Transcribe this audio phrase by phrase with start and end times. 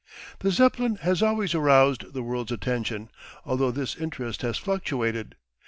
[0.39, 3.09] The Zeppelin has always aroused the world's attention,
[3.45, 5.35] although this interest has fluctuated.